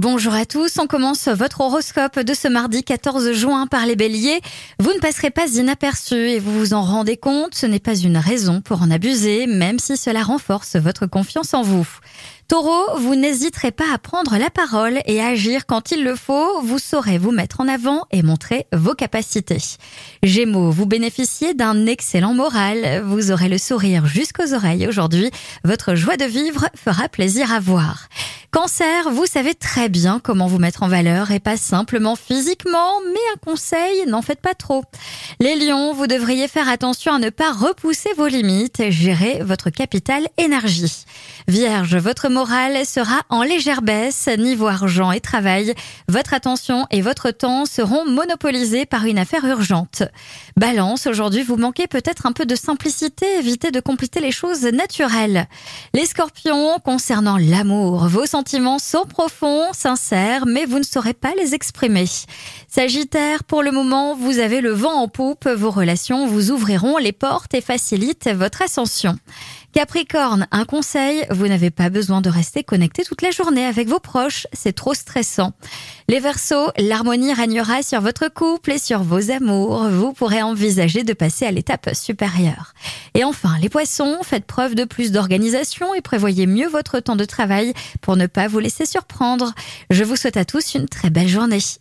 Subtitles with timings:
[0.00, 4.40] Bonjour à tous, on commence votre horoscope de ce mardi 14 juin par les béliers.
[4.78, 8.16] Vous ne passerez pas inaperçu et vous vous en rendez compte, ce n'est pas une
[8.16, 11.86] raison pour en abuser, même si cela renforce votre confiance en vous.
[12.48, 16.62] Taureau, vous n'hésiterez pas à prendre la parole et à agir quand il le faut,
[16.62, 19.62] vous saurez vous mettre en avant et montrer vos capacités.
[20.22, 25.30] Gémeaux, vous bénéficiez d'un excellent moral, vous aurez le sourire jusqu'aux oreilles aujourd'hui,
[25.62, 28.08] votre joie de vivre fera plaisir à voir.
[28.52, 33.20] Cancer, vous savez très bien comment vous mettre en valeur et pas simplement physiquement, mais
[33.32, 34.82] un conseil, n'en faites pas trop.
[35.38, 39.70] Les lions, vous devriez faire attention à ne pas repousser vos limites et gérer votre
[39.70, 41.04] capital énergie.
[41.46, 45.72] Vierge, votre morale sera en légère baisse, niveau argent et travail.
[46.08, 50.02] Votre attention et votre temps seront monopolisés par une affaire urgente.
[50.56, 55.46] Balance, aujourd'hui vous manquez peut-être un peu de simplicité, évitez de compliquer les choses naturelles.
[55.94, 58.39] Les scorpions, concernant l'amour, vos sentiments
[58.78, 62.06] sont profonds, sincères, mais vous ne saurez pas les exprimer.
[62.68, 67.12] Sagittaire, pour le moment, vous avez le vent en poupe, vos relations vous ouvriront les
[67.12, 69.16] portes et facilitent votre ascension.
[69.72, 74.00] Capricorne, un conseil, vous n'avez pas besoin de rester connecté toute la journée avec vos
[74.00, 75.52] proches, c'est trop stressant.
[76.08, 81.12] Les Verseaux, l'harmonie régnera sur votre couple et sur vos amours, vous pourrez envisager de
[81.12, 82.74] passer à l'étape supérieure.
[83.14, 87.24] Et enfin, les Poissons, faites preuve de plus d'organisation et prévoyez mieux votre temps de
[87.24, 89.52] travail pour ne pas vous laisser surprendre.
[89.90, 91.60] Je vous souhaite à tous une très belle journée.